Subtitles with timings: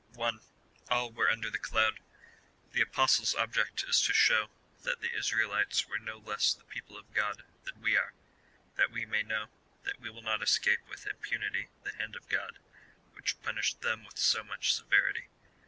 [0.15, 0.39] 1.
[0.89, 1.99] All were under the cloud.
[2.71, 4.49] The Apostle's object is to show,
[4.81, 8.11] that the Israelites were no less the people of God than we are,
[8.77, 9.49] that we may know,
[9.83, 12.57] that we will not escape with im punity the hand of God,
[13.13, 15.27] which punished them^ with so much severity.